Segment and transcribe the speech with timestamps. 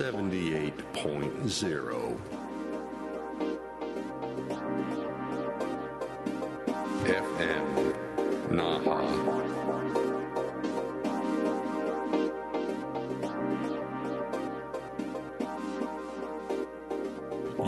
[0.00, 2.16] 78.0
[7.04, 7.68] FM
[8.48, 9.00] Naha.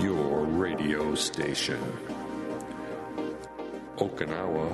[0.02, 1.78] Your radio station.
[3.98, 4.68] Okinawa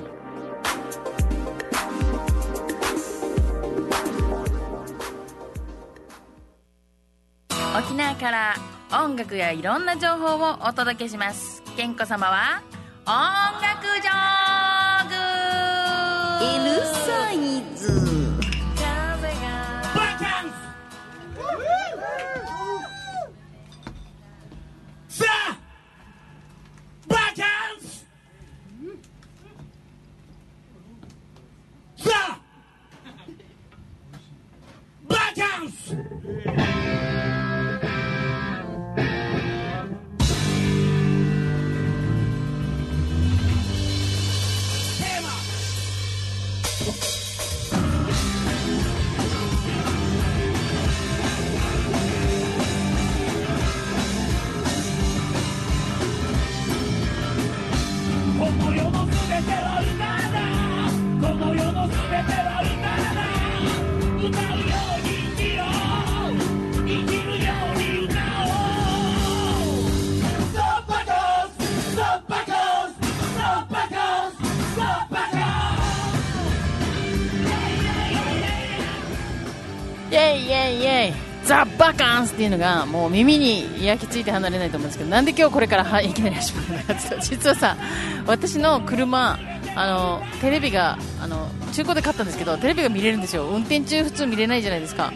[7.79, 8.55] 沖縄から
[8.91, 11.63] 音楽やいろんな情報をお届けします。
[11.77, 12.61] 健子様は
[13.05, 13.13] 音
[13.61, 15.15] 楽ジョーグ。
[16.67, 18.08] L サイズ。
[82.21, 87.77] ンスっていうのがもう耳に焼き付いて離れないと思うんですけどなんで今日これからはいきなり始まるのかって実はさ
[88.25, 89.39] 私の車
[89.75, 93.45] あのテレビがあの中古で買ったんですけどテレビが見れるんですよ。
[93.47, 95.13] 運転中普通見れないじゃないですか。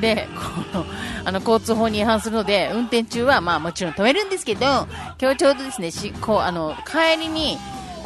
[0.00, 0.28] で
[0.72, 0.86] この
[1.24, 4.86] あの交通法に違反するので運転中はまあもちろん止めるんですけど
[5.20, 7.56] 今日ちょうどですねしこうあの帰りに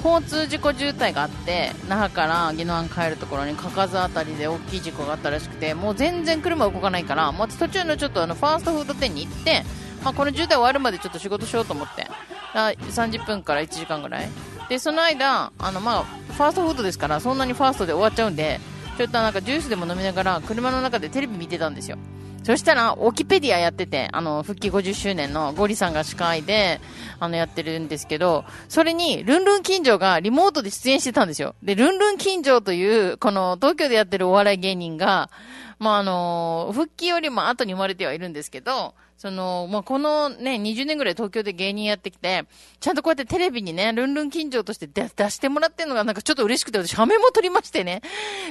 [0.02, 9.62] 交通事故渋滞があって那覇から宜野湾帰るところにかかず辺りで大きい事故があったらしくてもう全然車動かないからもう途中のちょっとあのファーストフード店に行って、
[10.02, 12.06] まあ、この渋滞終わるまでちょっと仕事しようと思って。
[12.52, 14.28] あ30分から1時間ぐらい。
[14.68, 18.60] でその間あの、まあ、ファーストフードですからそんなにファーストで終わっちゃうんで
[18.96, 21.98] ちょっとなんかジュースでも飲みながら車の中でテレビ見てたんですよ。
[22.42, 26.80] そしたら、オキペディアやってて、あの、復帰50周年のゴリさんが司会で、
[27.18, 31.54] あの、やってるんですけど、それに、ルンルン近所がリモートで出演してたんですよ。
[31.62, 35.30] で、ルンルン近所という、この、東京でやってるお笑い芸人が、
[35.78, 42.46] まあ、あの、復帰よりも後に生まれてはいるんですけど、その、まあ、このね、20年ぐらい東京で芸人やってきて、
[42.80, 48.00] ちゃんとこうやってテレビにね、ルンルン近所として出出してもらってるのがなんかちょっと嬉しくて、私、ハメも撮りましてね。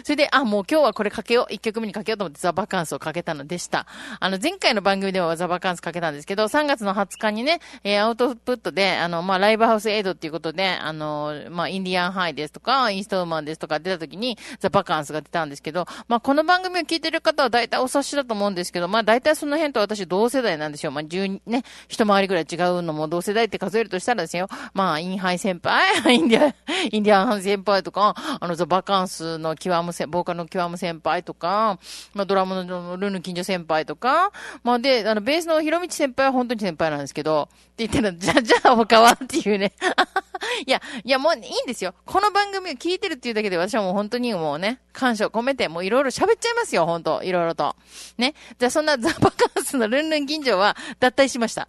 [0.04, 1.52] それで、あ、もう今日はこれかけよう。
[1.52, 3.88] 1曲目にかけようと思ってザ・バカンスをかけたのでした。
[4.20, 20.92] あの、前回の番組ではザ・バカンスかけたんですけど、3月の20日にね、えーアウトプットで、あの、まあ、ライブハウスエイドっていうことで、あの、まあ、インディアンハイですとか、インストウーマンですとか出た時に、ザ・バカンスが出たんですけど、まあ、この番組を聞いてる方は大体お察しだと思うんですけど、まあ、大体その辺と私同世代なんですよ。
[20.92, 26.54] まあ、12ね、一回りぐらい違うのも同世代って数えるとしたらですよ、まあ、インハイ先輩、 インディアン、
[26.92, 31.80] インディアンハイ先輩とか、あの、ザ・バカンスの極むせ、ボーカルの極む先輩とか、
[32.14, 34.32] まあ、ドラムのルヌ近所先輩とか、
[34.64, 39.12] まあ、で、あの、ベースのひろみち先輩は本当に先輩なんですけど、って言ってる、じゃ、じゃあ他は？
[39.12, 39.74] っていうね。
[40.66, 41.94] いや、いや、もういいんですよ。
[42.06, 47.76] この番組を聞いてるっていうだけで私はもう本当にもうね、感謝を込めて、もういろいろ喋っちゃいますよ、本当いろいろと。
[48.18, 48.36] ね。
[48.58, 51.68] じゃあそんなザ・バカンスのルンルン近所は脱退しました。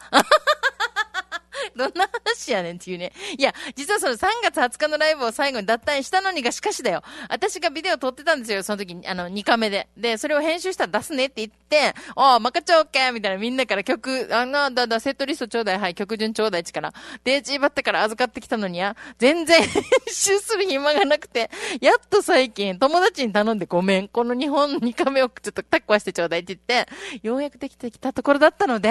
[1.80, 3.12] どんな話やねんっていうね。
[3.38, 7.02] いや、実はその3月20日のライブを最後に脱退したのにがしかしだよ。
[7.28, 9.88] 私がビデオ撮ってたんですよ、その時に、あの、2カメで。
[9.96, 16.92] で、それを編集したら出すねって言って、ああ、まかちょうけみたいなみんなから曲、あの、だだ、セットリストちょうだい、はい、曲順ちょうだいちから。
[17.24, 26.90] で、ジーバッタから預かってきたのにや、全然編 集する暇がなくて、やっと最近、友達に頼んでごめん、この日本2カメをちょっとタッコはしてちょうだいって言って、
[27.22, 28.90] ようやくできてきたところだったので、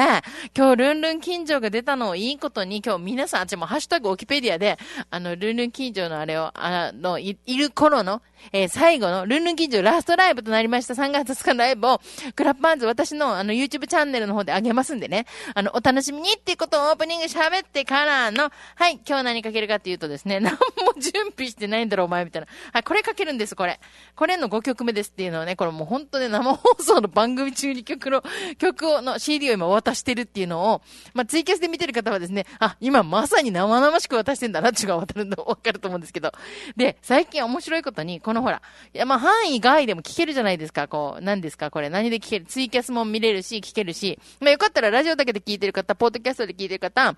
[0.56, 4.78] 今日ルンルン近所が出たのをいいことに、今日皆さん、あっちもハッシュタグオキペディアで、
[5.10, 12.02] あの、ルンルン近所のあれを、あの、い、いる頃の、えー最後の、ルンルン近所ラストライブとなりました3月2日のライブを、
[12.36, 20.60] クラップバンズ私のあの YouTube チャンネルの方で上げますんでね、あの、お楽しみにっていうことをオープニング喋ってからの、はい、今日何かけるかっていうとですね、 何も
[21.00, 22.48] 準備してないんだろ、お前みたいな。
[22.74, 23.80] はい、これかけるんです、これ。
[24.16, 28.24] これの5曲目ですっていうのをね、これもう本当ね、生放送の番組中に曲の、
[28.58, 30.82] 曲を、の CD を今渡してるっていうのを、
[31.14, 36.32] まあ、ツイキャスで見てる方はですね、あ、今まさに生々しく渡してんだなっていうのがわかるの、わかると思うんですけど。
[36.76, 38.62] で、最近面白いことに、このほら、
[38.94, 40.88] いや、まあ、範囲外でも聞けるじゃないですか。
[40.88, 41.72] こう、何ですか？
[41.72, 42.46] これ、何で聞ける？
[42.46, 44.20] ツイキャスも見れるし、聞けるし。
[44.40, 47.16] まあ、よかったらラジオだけで聞いてる方、ポッドキャストで聞いてる方、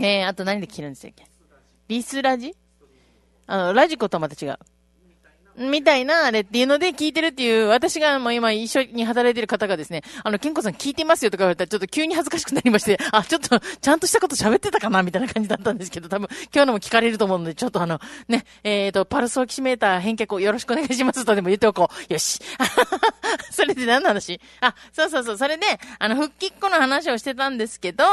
[0.00, 1.26] えー、あと何で聞けるんでしたっけ？
[1.88, 2.54] リスラジ？
[3.46, 4.58] あの、ラジコとはまた違う。
[5.60, 22.12] みたいな、あれっていうので聞いてるっていう、私がもう今一緒に働いてる方がですね、あの、健康さん聞いてますよとか言われたらちょっと急に恥ずかしくなりまして、 あ、ちょっとちゃんとしたこと喋ってたかなみたいな感じだったんですけど、多分今日のも聞かれると思うので、ちょっとあの、ね、えっ、ー、と、パルスオキシメーター返却をよろしくお願いしますとでも言っておこう。
[22.12, 22.40] よし。
[23.50, 24.40] それで何の話？
[24.60, 25.38] あ、そうそうそう。
[25.38, 25.66] それで、
[25.98, 28.04] あの、復帰っ子の話をしてたんですけど、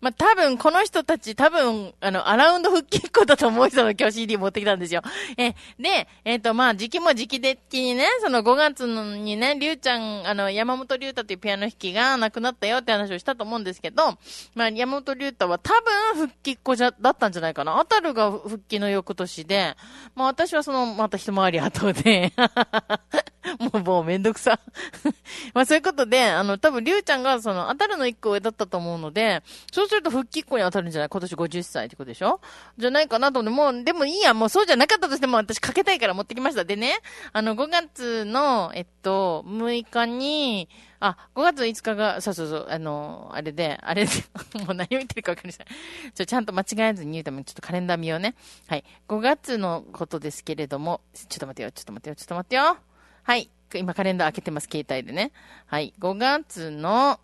[0.00, 5.02] まあ、多分この人たち、多分、あの、アラウンド復帰っ子だと思う人の今日 CD 持ってきたんですよ。
[5.36, 14.18] え、で、えっ、ー、と、まあ、時期も時期的にね、その5月にね、りゅうちゃん、あの、山本龍太というピアノ弾きが亡くなったよって話をしたと思うんですけど、
[14.56, 17.78] まあ、山本龍太は多分復帰っ子じゃ、だったんじゃないかな。
[17.78, 19.76] あたるが復帰の翌年で、
[20.16, 22.32] まあ、私はその、また一回り後で、
[23.60, 24.58] もう、もうめんどくさ。
[25.54, 29.42] まあそういうことで、あの、多分、りゅうちゃんが、その、当たるの一個上だったと思うので、
[29.72, 31.08] そうすると復帰っ子に当たるんじゃない？
[31.08, 32.40] 今年50歳ってことでしょ？
[32.78, 36.64] じゃないかなと思って、もう、でもいいや、もうそうじゃなかったとしても、私かけたいから持ってきました。
[36.72, 37.00] でね、
[37.34, 40.70] あの、5月の、えっと、6日に、
[41.00, 44.10] あ、5月5日が、そうそうそう、あの、あれで、あれで、
[44.64, 45.66] もう何を言ってるかわかりません。
[46.14, 48.34] ちょ、ちゃんと間違えずに言うために、ちょっとカレンダー見ようね。
[48.68, 48.84] はい。
[49.06, 52.78] 5月のことですけれども、ちょっと待ってよ、ちょっと待ってよ、ちょっと待ってよ。
[53.22, 53.50] はい。
[53.74, 55.32] 今カレンダー開けてます、携帯でね。
[55.66, 55.92] はい。
[55.98, 57.20] 5月の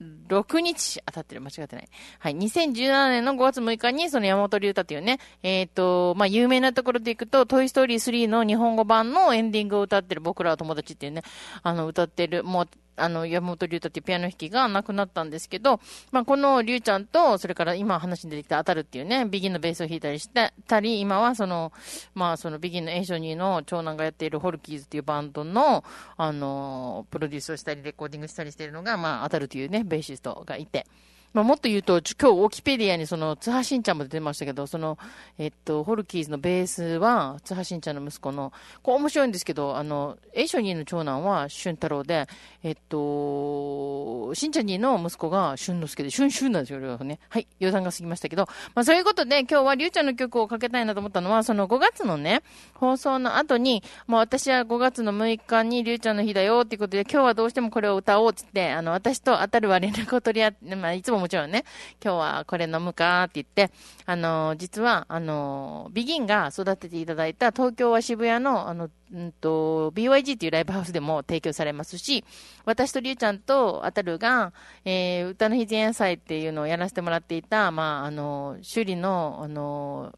[0.00, 1.88] 6日、当たってる、間違ってない。
[2.18, 2.36] はい。
[2.36, 11.22] 2017年の5月6日に、その山本龍太というね、えっ、ー、と、まあ、有名なところでいくと、トイストーリー3の日本語版のエンディングを歌ってる僕らは友達っていうね、
[11.62, 21.72] あの、歌ってる、もう、あの、山本龍太っていうピアノ弾きが亡くなったんですけど、まあ、この龍ちゃんと、それから今話に出てきた当たるっていうね、ビギンのベースを弾いたりしてたり、今はその、
[22.14, 25.84] まあ、そのビギンのエンショニーの長男がやっているホルキーズっていうバンドの、
[26.16, 30.86] あの、プロデュースをしたり、レコーディングしたりしているのが、まあ、当たるというね、ベーシストがいて、
[31.36, 34.96] まあ、もっと言うと、今日、オキペディアにその、津波しんちゃんも出てましたけど、その、
[35.36, 42.26] えっと、ホルキーズのベースは、津波しんちゃんの息子の、これ面白いんですけど、あの、エイショニーの長男は、俊太郎で、
[42.62, 47.18] えっと、しんちゃんにの息子が、俊之介で、俊俊なんですよ、両方ね。
[47.28, 52.40] はい、余談が過ぎましたけど、まあ、そういうことで、今日はりゅうちゃんの曲をかけたいなと思ったのは、その5月のね、
[52.72, 61.64] 放送の後に、もう私は5月の6日にりゅうちゃんの日だよっていうことで、今日はどうしてもこれを歌おうってって、あの、私と当たるは連絡を取り合って、まあ、いつももちろんね、
[62.00, 63.74] 今日はこれ飲むかって言って、
[64.04, 72.24] あの、実は、あの、ビギンが育てていただいた東京は渋谷の、あの、うんと、BYG っていうライブハウスでも提供されますし、
[72.64, 74.52] 私とりゅうちゃんとあたるが、
[74.84, 80.16] えー、歌の日前夜祭っていうのをやらせてもらっていた、まあ、あの、首里の、あの、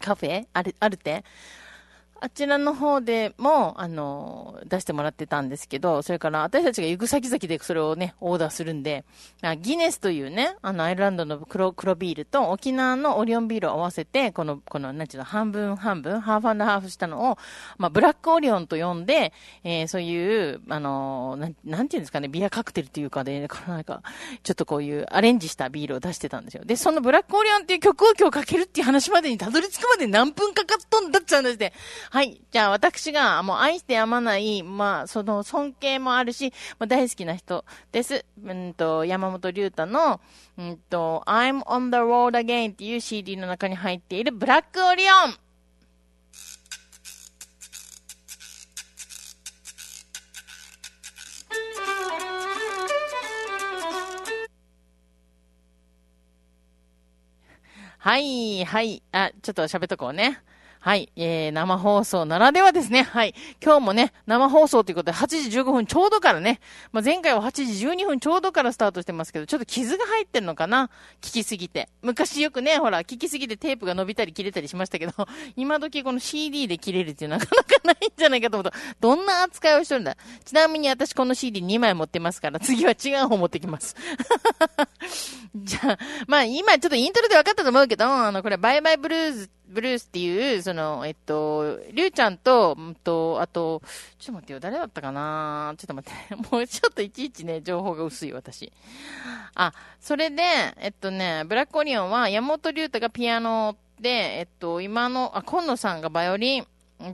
[0.00, 1.22] カフェある、あるて
[2.24, 9.04] あちらの方でも、あの、出してもらってたんですけど、それから私たちが行く先々でそれをね、オーダーするんで、
[9.60, 17.38] ギネスというね、あの、アイルランドの黒、黒ビールと沖縄のオリオンビールを合わせて、この、この、なんちゅうの、半分半分、ハーフハーフしたのを、
[17.76, 24.00] まあ、ブラックオリオンと呼んで、えー、そういう、あの、なん、なんていうんですかね、ビアカクテルっていうかで、ね、なんか、
[24.42, 26.64] ちょっとこういうアレンジしたビールを出してたんですよ。
[26.64, 31.74] で、そのブラックオリオンっていう曲を今日かけるっていう話までにたどり着くまで何分かかっとんだっちゃうんですね。
[32.14, 32.40] はい。
[32.52, 38.24] じゃあ、私がもう愛してやまない、まあ、その尊敬もあるし、まあ、大好きな人です。
[38.40, 40.20] うんと、山本龍太の、
[40.56, 45.34] うんと、I'm on the road again っていう CD の中に入っているブラックオリオン
[57.98, 59.02] はい、はい。
[59.10, 60.44] あ、ちょっと喋っとこうね。
[60.84, 63.04] はい、えー、生放送ならではですね。
[63.04, 63.34] はい。
[63.64, 66.60] 今日もね、生放送ということで、8時15分ちょうどからね、
[66.92, 70.90] まあ、前回は8時12分ちょうどからスタートしてますけど、ちょっと傷が入ってんのかな？
[71.22, 71.88] 聞きすぎて。
[72.02, 75.14] 昔よくね、ほら、聞きすぎてテープが伸びたり切れたりしましたけど、
[75.56, 80.18] 今時この CD で切れるっていうなかなかないんじゃないかと思うと、どんな扱いをしてるんだ？
[80.44, 83.96] ちなみに私この CD2 枚持ってますから、次は違う方持ってきます。
[85.56, 85.98] じゃあ、
[86.28, 93.82] まあ今ちょっとイントロで分かったと思うけど、あの、これバイバイブルーズブルースっていう、その、えっと、りゅうちゃんと、うんと、あと、
[94.18, 95.74] ちょっと待ってよ、誰だったかな？
[95.78, 96.34] ちょっと待って。
[96.50, 98.72] もうちょっといちいちね、情報が薄い、私。
[99.54, 100.42] あ、それで、
[100.78, 106.66] えっとね、ブラックオリオンは山本龍太がピアノで、えっと、今の、あ、今野さんがバイオリン、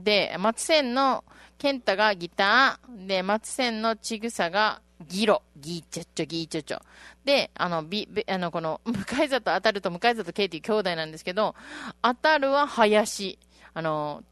[0.03, 1.23] で、松線の
[1.57, 6.81] 健太がギター、で、松線のちぐさがギロ、ギーチョッチョ、ギーチョッチョ。
[7.25, 11.55] で、あの、ビ、ビあの、この、 向井里当たると向井里圭っていう兄弟なんですけど、
[12.01, 13.37] 当たるは林。
[13.73, 14.23] あの、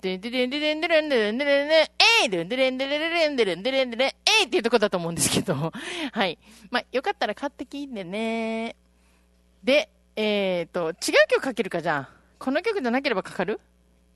[0.00, 1.86] でんでれんでれんでれんでれんでれんでれん、
[2.22, 5.72] えいでんでれんでれれんでれんでれんでれん、えいっていうとこだと思うんですけど、
[6.12, 6.38] はい。
[6.70, 8.76] まあ、よかったら買ってきてね。
[9.62, 10.94] で、えっ、と、違う
[11.28, 12.14] 曲かけるか、じゃあ。
[12.38, 13.60] この曲じゃなければかかる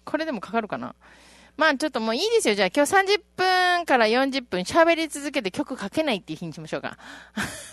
[0.04, 0.94] これでもかかるかな
[1.58, 2.54] まあちょっともういいですよ。
[2.54, 6.96] じゃあ今日30分から40分喋り続けて曲かけないっていう日にしましょうか。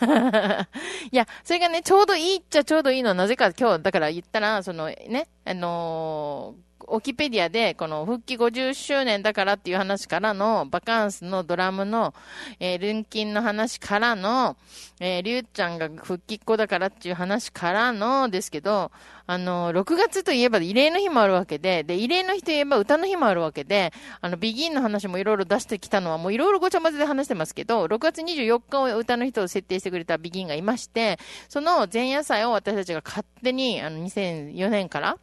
[1.11, 12.13] いや、それがね、ちょうどいいっちゃちょうどいいのはなぜか今日、だから言ったら、そのね、あのーオキペディアで、この復帰50周年だからっていう話からの、バカンスのドラムの、
[12.59, 14.57] えー、ルンキンの話からの、
[14.99, 18.91] えー、リュウちゃんが復帰っ子だからっていう話からのですけど、
[19.27, 31.17] あの、6月といえば慰霊の日もあるわけで、で、慰霊の日といえば歌の日もあるわけで、あの、ビギンの話もいろいろ出してきたのはもういろいろごちゃ混ぜで話してますけど、6月24日を歌の日と設定してくれたビギンがいまして、
[31.49, 35.17] その前夜祭を私たちが勝手に、あの、2004年から、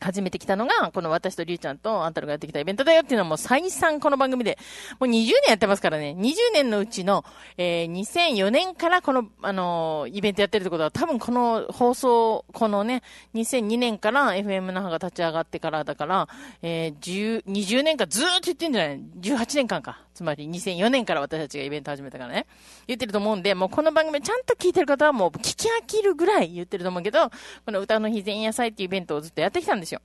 [0.00, 4.58] 始めてきたのが、この私とりゅうちゃんとあんたらがやってきたイベントだよっていうのはもう再三この番組で、
[5.00, 7.24] もう20年やってますからね、20年のうちの、
[7.56, 13.02] えー、2004年からこの、あのーイベントやってるってことは多分この放送、このね、
[13.34, 16.28] 2002年から FM 那覇が立ち上がってからだから、
[16.62, 20.06] えー、10、20年間ずーっと言ってんじゃない ?18 年間か。
[20.16, 22.46] つまり2004年から私たちがイベント始めたからね。
[22.86, 27.28] 言ってると思うんで、もうこの番組ちゃんと聞いてる方はもう聞き飽きるぐらい言ってると思うけど、
[27.66, 30.00] この歌の日前夜祭っていうイベントをずっとやってきたんですよ。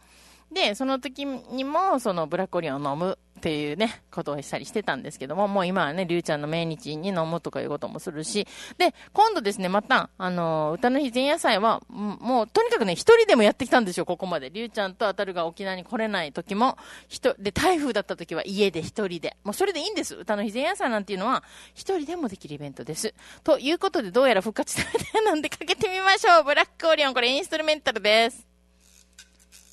[0.51, 8.45] で、その時にも、そのブラックオリオンを飲むっていうね、ことをしたりしてたんですけども、もう今はね、りゅうちゃんの命日に飲むとかいうこともするし、
[8.77, 14.49] で、今度ですね、また、あの、歌の日前夜祭は、もう、とにかくね、一人でもやってきたんですよ、ここまで。
[14.49, 19.37] りゅうちゃんとあたるが沖縄に来れない時も、人、で、台風だった時は家で一人で。
[19.45, 20.15] もうそれでいいんです。
[20.15, 21.45] 歌の日前夜祭なんていうのは、
[21.75, 23.13] 一人でもできるイベントです。
[23.45, 26.43] ということで、どうやら復活したみたいなんで、かけてみましょう。
[26.43, 28.50] ブラックオリオン、これインストルメンタルです。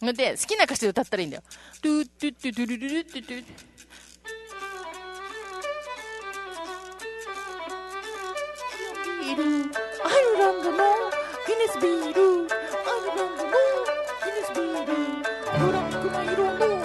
[0.03, 1.43] ので、好きな歌詞で歌ったらいいんだよ。
[1.83, 3.45] トゥトゥトゥトゥルルルトゥトゥ
[9.21, 10.77] ビール、アイルランドの
[11.47, 12.55] ギネスビール、ア
[12.97, 13.51] イルランドの
[14.25, 14.93] ギネスビール、
[15.59, 16.78] ブラックな色の、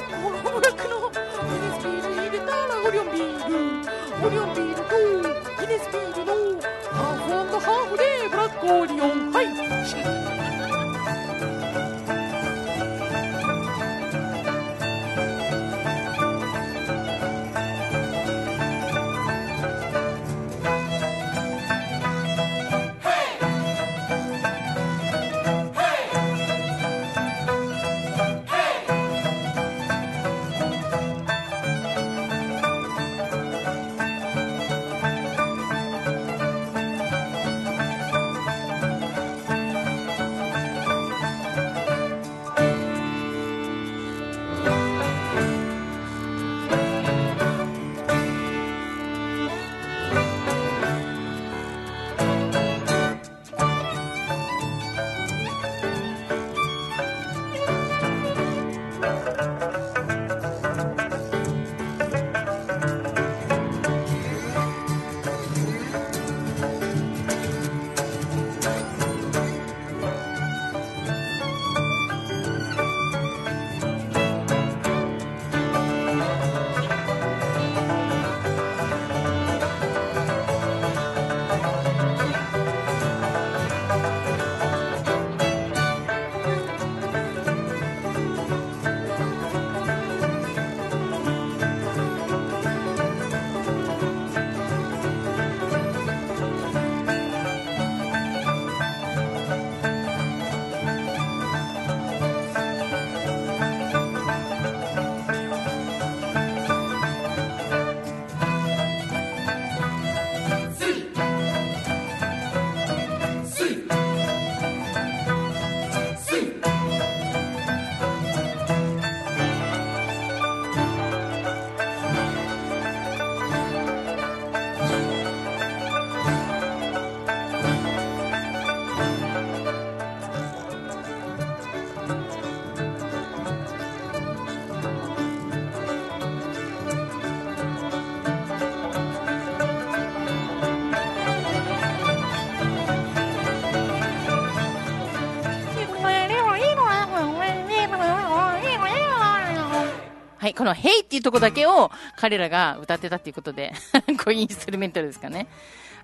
[150.64, 153.74] このヘイっていうとこだけを彼らが歌ってたっていうことで、
[154.18, 155.48] こういうインストゥルメンタルですかね。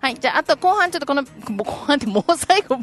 [0.01, 2.75] はい、じゃあ、あと後半ちょっとこの、もう後半ってもう最後、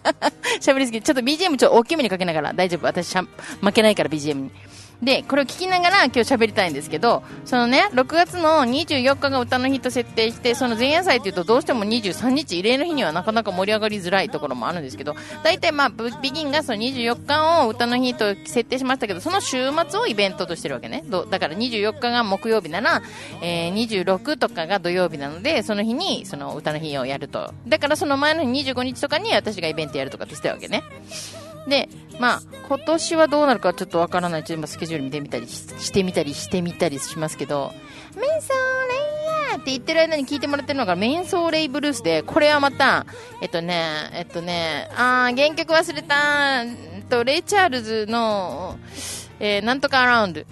[0.60, 2.86] 喋りすぎて、ちょっと BGM ちょっと大きめにかけながら大丈夫。
[2.86, 3.26] 私負
[3.72, 4.50] けないから BGM に。
[5.02, 15.90] で、これを聞きながら今日喋りたいんですけど、そのね、6月の24日が歌の日と設定して、その前夜祭っていうとどうしても23日慰霊の日にはなかなか盛り上がりづらいところもあるんですけど、大体まあ、
[16.22, 21.04] ビギンがその24日を歌の日と設定しましたけど、その週末をイベントとしてるわけね。
[21.30, 23.02] だから24日が木曜日なら、
[23.42, 27.54] えー、26とかが土曜日なので、その日にその歌の日をやると。
[27.66, 30.82] だからその前の日25日とかに私がイベントやるとかってしてたわけね。
[31.68, 31.88] で、
[32.18, 34.44] まあ、今年はどうなるかちょっとわからない。
[34.44, 37.72] ちょっとスケジュール見てみたりしてみたりしてみたりしますけど、
[38.14, 38.56] メンソー
[38.88, 43.06] レイヤーって言ってる間に聞いてもらってるのがメンソーレイブルースで、これはまた、
[43.40, 48.78] えっとね、えっとね、あー、原曲忘れた、えっと、レイ・チャールズの、
[49.38, 50.42] えー、なんとかアラウンド。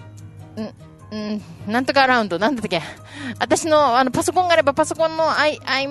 [0.57, 0.73] うん
[1.11, 2.83] うん、なんとかアラウンド、なんだったっけ？
[3.39, 5.87] 私の、あの、パソコンがあれば、パソコンの i、i、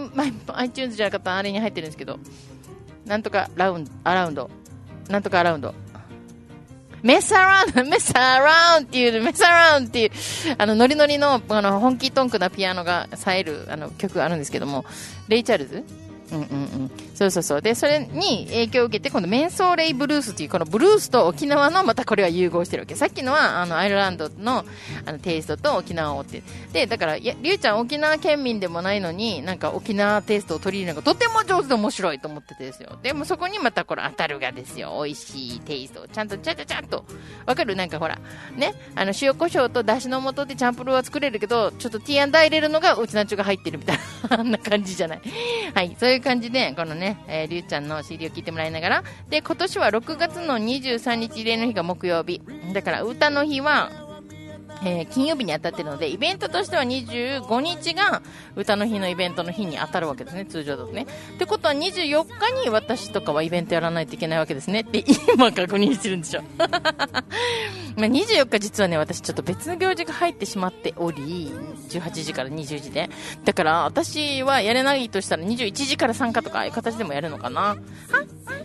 [0.55, 2.21] iTunes じゃなかったあれに入ってるんですけど、
[3.05, 4.49] なんとかラウンド、アラウンド。
[5.09, 5.75] なんとかアラウンド。
[7.03, 10.11] メスアラウンド、 メスアラウンドっていう、メスアラウンドっていう、
[10.59, 14.85] あの、ノリノリの、あの、本気トンクなピアノが冴える、あの、曲があるんですけども、
[15.29, 15.85] レイ・チャールズ？
[16.33, 16.45] うんうんう
[16.85, 16.91] ん。
[17.15, 17.63] そうそうそう。
[17.63, 22.95] で、それに影響を受けて、今度、メンソーレイブルースっていう、このブルースと沖縄のまたこれは融合してるわけ。
[22.95, 24.65] さっきのは、あの、アイルランドの、
[25.07, 26.43] あの、テイストと沖縄をって。
[26.73, 32.99] で、だから、りゅうちゃん沖縄県民でもないのに、なんか沖縄テイストを取り入れるのがとても上手で面白いと思っててですよ。
[33.03, 35.01] でもそこにまたこれ当たるがですよ。
[35.05, 37.05] 美味しいテイストちゃんとちゃちゃちゃっと。
[37.47, 38.19] わかるなんかほら、
[38.57, 43.99] ね、あの、塩胡椒とだしの素でチャンプルーは作れるけど、ちょっとティーアンダー入れるのがうちなちゅが入ってるみたい
[44.31, 45.21] な、あんな感じじゃない？
[45.75, 52.41] はい、そういう感じで、このね、えー、りゅうちゃんの CD を聴いてもらいながら、で、今年は6月の23日例の日が木曜日。
[52.73, 54.08] だから歌の日は、
[54.85, 58.23] えー金曜日に当たってるので、イベントとしては25日が
[58.57, 61.07] 歌の日のイベントの日に当たるわけですね、通常だとね。
[61.35, 65.05] ってことは24日に私とかはイベントやらないといけないわけですねって
[65.35, 66.43] 今確認してるんでしょ。
[67.97, 71.53] ま24日実はね、私ちょっと別の行事が入ってしまっており、
[71.89, 73.11] 18時から20時で。
[73.45, 77.61] だから私はやれないとしたら21時から参加とかああいう形でもやるのかな。
[77.61, 77.77] はは
[78.47, 78.58] は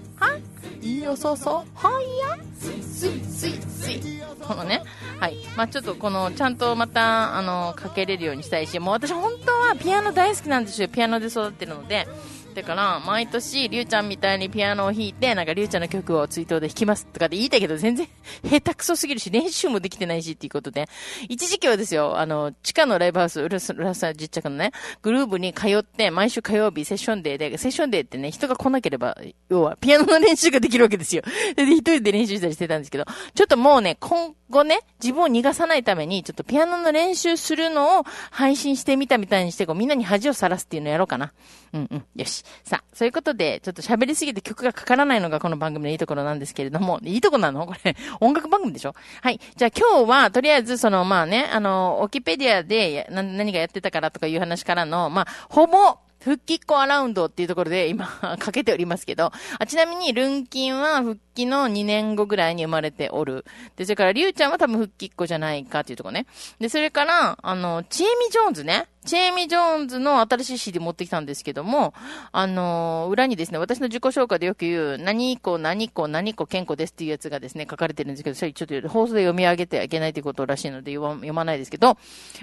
[0.82, 1.53] いいよ、そうそう。
[1.75, 2.38] はいや。
[2.59, 3.07] スイス
[3.48, 4.24] イスイ。
[4.42, 4.83] このね、
[5.20, 5.38] はい。
[5.55, 10.90] まあちょっとこの、ちゃんとまた、あの、かけれるようにしたいし、もう私本当はピアノ大好きなんですよ。
[10.90, 12.07] ピアノで育ってるので。
[12.53, 18.07] だから、毎年、りゅうちゃんみたいにピアノを弾いて、なんかりゅうちゃんの曲を追悼で弾きますとかって言いたいけど、全然
[18.46, 20.87] 下手くそすぎるし、練習もできてないしっていうことで、
[21.29, 29.18] 一時期はですよ、あの、地下のライブハウス、浦沢浦沢実着のね、グルーブに通って、毎週火曜日セッションデーで、セッションデーってね、人が来なければ、
[29.50, 31.24] 要は、ピアノの練習ができるわけですよ。
[31.55, 41.33] で、一人で練習したりしてたんですけど、ちょっともうね、今後ね、自分を逃がさないために、ちょっとピアノの練習するのを配信してみたみたいにして、こう、みんなに恥をさらすっていうのやろうかな。
[41.74, 42.05] うんうん。
[42.16, 42.44] よし。
[42.64, 47.66] さあ、そういうことで、ちょっと喋りすぎて曲がかからないのがこの番組のいいところなんですけれども、いいとこなの？
[47.66, 48.94] これ、音楽番組でしょ？
[49.22, 49.40] はい。
[49.55, 58.07] じゃあ今日は、とりあえず、その、まあね、あの、オキペディアでな何がやってたからとかいう話からの、まあ、ほぼ、復帰っ子アラウンドっていうところで今
[58.40, 63.46] かけておりますけど、あちなみにルンキンは復帰の2年後ぐらいに生まれておる。
[63.75, 66.25] で、それからリュウちゃんは多分復帰っ子じゃないかっていうとこね。
[66.59, 68.87] で、それから、あの、チエミ・ジョーンズね。
[69.05, 71.93] チェーミ・ジョーンズの新しい CD 持ってきたんですけども、
[72.31, 81.98] あの裏にですね、私の自己紹介でよく言う、何子、何子、何子、健康ですっていうやつがですね、書かれてるんですけど、それちょっと放送で読み上げてはいけないということらしいので読まないですけど、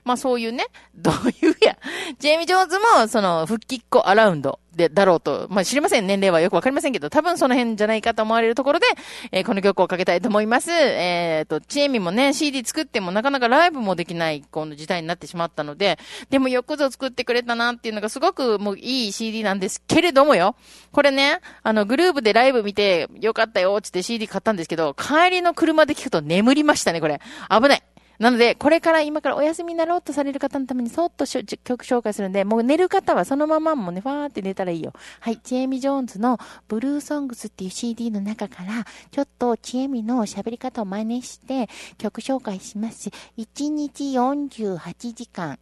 [0.04, 1.14] まあそういうね、 どう
[1.46, 1.78] いうや、
[2.18, 8.86] ジェイミ・ジョーンズも、その、復帰っ子アラウンドで、だろうと、まあ知りません、年齢はよくわかりませんけど、多分その辺じゃないかと思われるところで、
[9.32, 10.70] えーこの曲をかけたいと思います。
[10.70, 15.98] えっ、と、チエミもね、CD 作ってもなかなかライブもできない、この時代になってしまったので、
[16.30, 20.56] でもよくぞ作ってくれたなっていうのがすごくもういい CD なんですけれどもよ。
[20.92, 27.20] これね、あの、グループでライブ見て、よかったよ、って CD 買ったんですけど、帰りの車で聞くと眠りましたね、これ。
[27.50, 27.82] 危ない。
[28.20, 34.92] なので、これから今からお休みになろうとされる方のためにそっと曲紹介するんで、もう寝る方はそのままもね、ファーって寝たらいいよ。
[35.20, 43.08] はい、チエミ・ジョーンズのブルーソングスっていう CD の中から、ちょっとチエミの喋り方を真似して曲紹介します。
[43.38, 45.58] 1日48時間。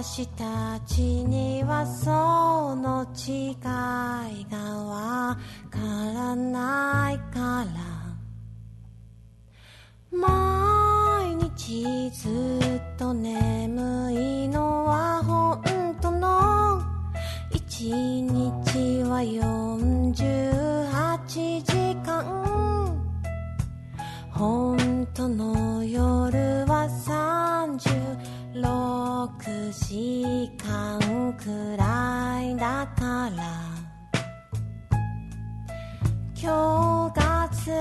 [0.00, 3.56] 私たちにはその違い
[4.48, 5.36] がわ
[5.68, 5.80] か
[6.14, 7.72] らないから。
[10.16, 12.30] 毎日ずっ
[12.96, 15.60] と眠いのは本
[16.00, 16.80] 当の。
[17.50, 22.24] 一日は48時間。
[24.30, 25.57] 本当の
[29.88, 33.58] 時間くらいだから。
[36.38, 37.74] 今日がずっ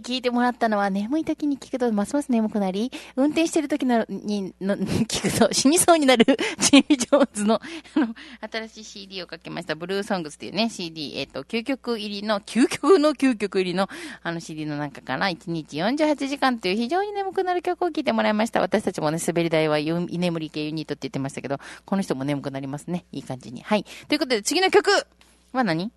[0.00, 6.24] 聞いてもらったのは、眠い時に聞くとますます眠くなり、運転してる時なのにの 聞くと死にそうになる
[6.58, 7.60] ジェイ・ジョーンズの、
[7.96, 8.14] あの、
[8.50, 13.88] 新しい CD をかけました、ブルーソングスっていうね、CD、えっ、と、究極入りの、究極の究極入りの、
[14.22, 18.60] あの CD の中から、1日48時間という非常に眠くなる曲を聴いてもらいました。
[18.60, 23.04] 私たちもね、滑り台は居眠り系ユニットって言ってましたけど、この人も眠くなりますね。
[23.12, 23.62] いい感じに。
[23.62, 23.84] はい。
[24.08, 24.90] ということで、次の曲
[25.52, 25.92] は何？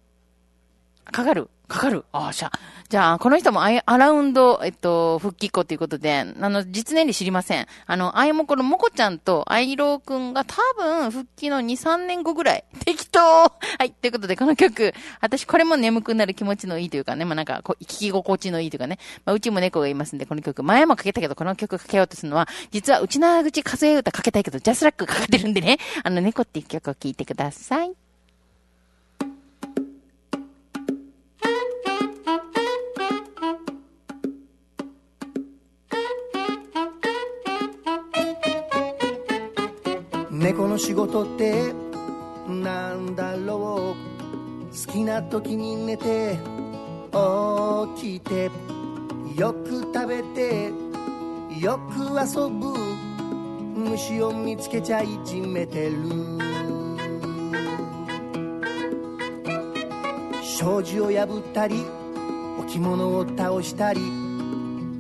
[1.12, 2.06] かかるかかる？
[2.12, 2.52] ああ、じゃ、
[2.90, 7.66] じゃあ、この人もアイアラウンド、えっと、復帰っ子ということで、あの、実年齢知りません。
[7.88, 12.64] あの、あいもこのもこちゃんとアイローくんが多分、復帰の2、3年後ぐらい。
[12.86, 13.50] 適当は
[13.84, 28.03] い、ということで、この曲、私これも眠くなる気持ちのいいというかね、まあ、なんかこう、聞き心地のいいというかね、まあ、うちも猫がいますんで、この曲、前もかけたけど、この曲かけようとするのは、実は、内縄口数え歌かけたいけど、ジャスラックかかってるんでね、あの、猫っていう曲を聴いてください。
[40.44, 41.74] 猫の仕事って
[42.50, 44.88] なんだろう。
[44.88, 46.38] 好きな時に寝て
[47.96, 48.52] 起きて
[49.38, 50.70] よく食べて
[51.62, 52.74] よく遊ぶ。
[53.74, 55.94] 虫を見つけちゃいじめてる。
[60.60, 61.86] 障子を破ったり
[62.60, 64.02] 置物を倒したり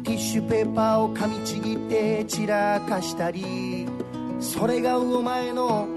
[0.03, 3.72] ティッシュペーパーを噛みちぎって散らかしたり。
[4.53, 5.87] それがお前の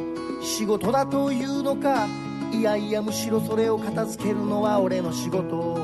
[0.43, 2.09] 仕事だというのか
[2.51, 5.77] いやいやむしろそれを片付けるのは俺の仕事。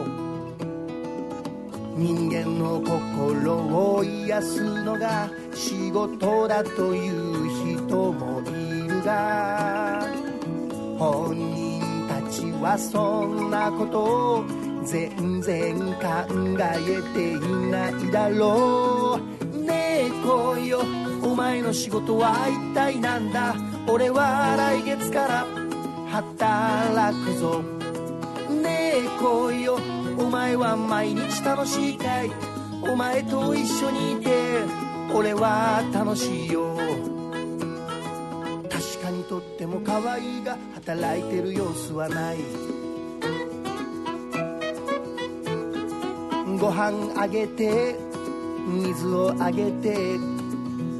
[1.94, 3.54] 人間の心
[3.98, 10.02] を癒すのが仕事だという人もいるが
[10.98, 14.44] 本人たちはそんなことを
[14.87, 16.11] 全然考
[16.58, 17.38] えてい
[17.70, 19.58] ないだろう。
[19.64, 20.11] ねえ
[21.52, 23.54] 来の仕事は一体なんだ？
[23.86, 25.46] 俺は来月から
[26.08, 27.62] 働くぞ。
[28.48, 29.78] ねえ来いよ。
[30.18, 32.30] お前は毎日楽しいかい？
[32.90, 34.30] お前と一緒にいて
[35.14, 36.74] 俺は楽しいよ。
[38.70, 42.38] 確かにとっても可愛いが働いてる様子はない。
[46.58, 47.94] ご飯あげて
[48.66, 50.32] 水をあげて。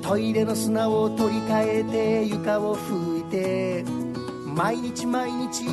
[0.03, 3.85] トイレの砂を取り替えて床を拭いて
[4.55, 5.65] 毎日毎日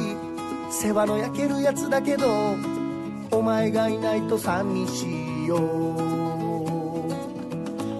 [0.71, 2.27] 世話の焼けるやつだけど
[3.31, 5.05] お前がいないと寂し
[5.43, 5.57] いよ。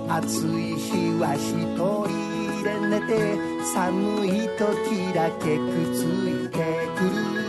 [0.07, 1.53] 暑い日は一
[2.07, 3.37] 人で寝て
[3.73, 6.57] 寒い時だけくっついて
[6.95, 7.39] くる。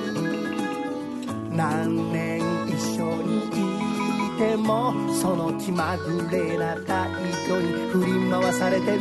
[1.51, 9.01] 何年一緒にいてもその気まぐれな態度に振り回されてる。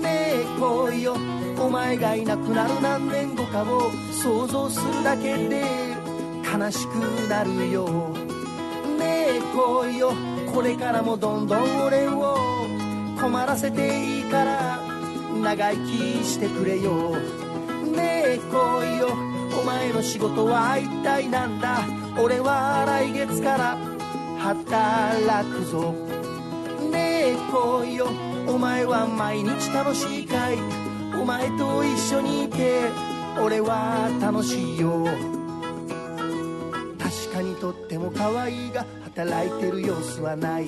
[0.00, 1.16] ねえ来いよ。
[1.58, 5.64] お前がいなくなる何年後かを想像するだけで
[6.44, 6.94] 悲しく
[7.28, 7.86] なるよ。
[8.98, 10.12] ねえ来いよ。
[10.54, 12.36] これからもどんどん俺を
[13.20, 14.78] 困らせていいから
[15.42, 17.16] 長生きしてくれよ。
[17.94, 19.08] ねえ来いよ。
[19.58, 21.80] お前の仕事は一体なんだ？
[22.22, 23.78] 俺は来月から
[24.38, 25.94] 働くぞ。
[27.46, 28.06] ねえ来いよ。
[28.48, 30.58] お前は毎日楽しいかい
[31.14, 32.90] お前と一緒にいて
[33.40, 35.04] 俺は楽しいよ。
[36.98, 40.66] 確かにとっても可愛いが働いてる様子はない。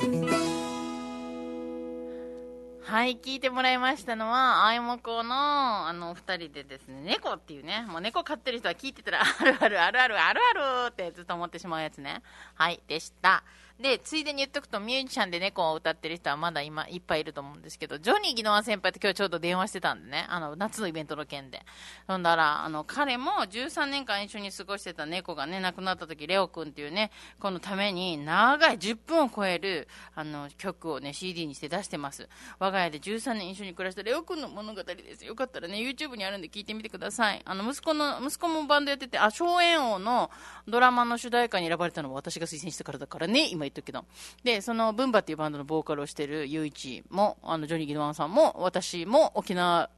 [2.82, 12.22] はい、聞いてもらいましたのは、あいもこの、あの、二人でですね、猫っていうね、もう猫飼ってる人は聞いてたら、あるあるあるあるあるあるってずっと思ってしまうやつね。
[12.54, 13.44] はい、でした。
[13.80, 21.62] で、ついでに言っとくと、ミュージシャンで猫を歌ってる人はまだ今いっぱいいると思うんですけど、ジョニー・ギノワ先輩と今日ちょうど電話してたんでね、あの、夏のイベントの件で。
[22.08, 29.86] ほんだら、あの、彼も13年間一緒に過ごしてた猫がね、亡くなった時、レオ君っていうね、このために長い10分を超える、
[30.16, 32.28] あの、曲をね、CD にして出してます。
[32.58, 35.24] 我が家で13年一緒に暮らしたレオ君の物語です。
[35.24, 37.42] よかったらね、YouTube にあるんで聞いてみてください。
[37.44, 40.32] あの、息子の、息子もバンドやってて、あ、荘園王の
[40.66, 44.04] ドラマの主題歌に選ばれたのは私が推薦したからだからね、今言っとくけど。
[44.42, 49.90] で、その、ブンバっていうバンドのボーカルをしてるユイチも、あの、ジョニー・ギドワンさんも、私も沖縄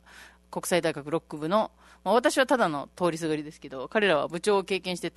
[0.50, 1.70] 国際大学ロック部の、
[2.04, 5.10] まあ、私はただの通りすがりですけど、彼らは部長を経験して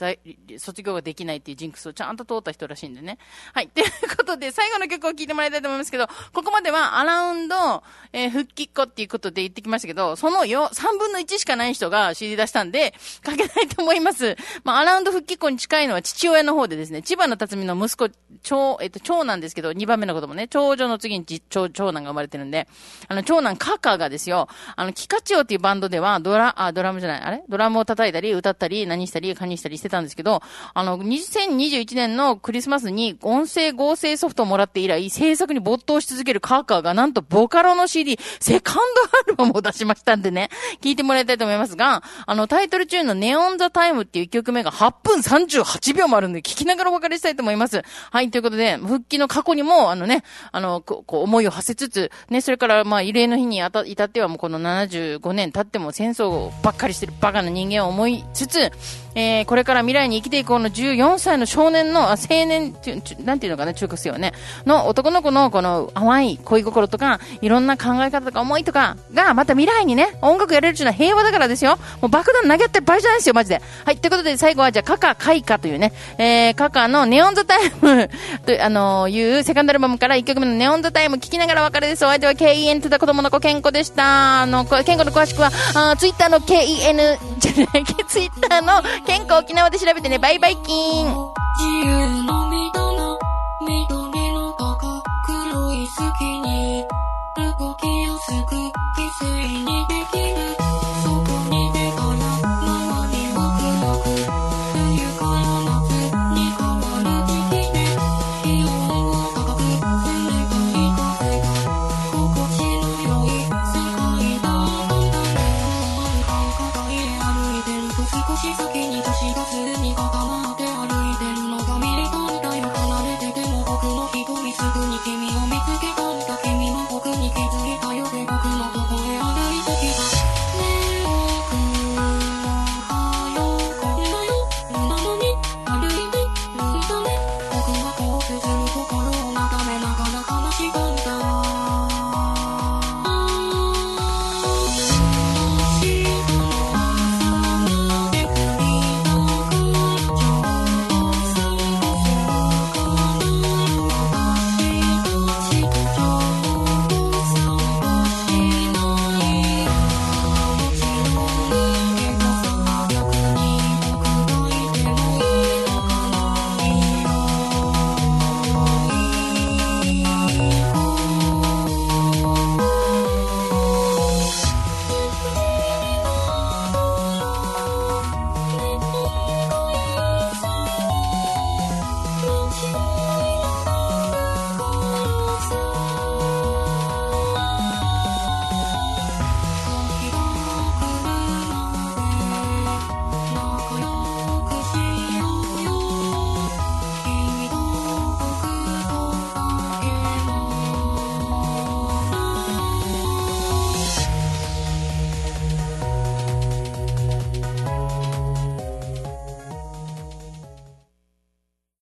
[0.57, 3.17] 卒業ができないっていうジンクスをちゃんと通った人らしいんでね。
[3.53, 3.67] はい。
[3.67, 14.35] ということで、最後の曲を聴いてもらいたいと思いますけど、ここまではアラウンド、えー復帰っ子っていうことで言ってきましたけど、そのよ、3分の1しかない人が CD 出したんで、かけたいと思います。
[14.63, 18.09] まあ、アラウンド復帰っ子に近いのは父親の方でですね、千葉の辰巳の息子、
[18.41, 22.67] 長、えっと、長男ですけど、2番目の子供ね、長女の次に長長男が生まれてるんで、
[23.07, 27.43] あの、長男カカがですよ、あの、キカチオっていうバンドでは、ドラ、あ、ドラムじゃない、あれ？
[27.47, 30.41] ドラムを叩いたり、歌ったり、何したり、カニしたりしてたんですけど、
[30.73, 40.49] あの、2021年のクリスマスに音声合成ソフトをもらって以来、制作に没頭し続けるカーカーが、なんとボカロの CD、セカンドアルバムを出しましたんでね、
[40.81, 47.81] 聞いてもらいたいと思いますが、あの、タイトル中のネオンザタイムっていう曲目が8分38秒もあるんで、聞きながらお別れしたいと思います。
[48.11, 58.71] はい、ということで、復帰の過去にも、あのね、あの、こう、思いを馳せつつ、ね、それから、まあ、慰霊の日にあた至っては、もうこの75年経っても戦争をばっかりしてるバカな人間を思いつつ、
[59.15, 62.75] えー、これから未来に生きていこうの14歳の少年の、あ青年、
[63.23, 64.33] なんていうのかな、中学生はね、
[64.65, 71.77] の男の子のこの淡い恋心とか、いろんな考え方とか思いとかが、また未来にね、音楽やれるっていうのは平和だからですよ。
[72.01, 73.61] もう爆弾投げ合ってる場合じゃないですよ、マジで。
[73.85, 78.09] はい、ということで最後はじゃあ、カカ、カイカというね、えー、カカのネオンザタイム
[78.45, 82.05] と、あのーいうセカンドアルバムから1曲目のネオンザタイム聞きながらお別れです。
[82.05, 84.41] お相手は KEN とた子供の子健康でした。
[84.41, 91.33] あの、健康の詳しくは、あツイッターの KEN、じゃない、ツイッターの健康沖縄で調べてね、バイバイキン。